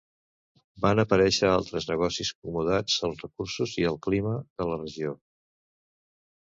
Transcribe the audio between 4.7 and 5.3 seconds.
la regió.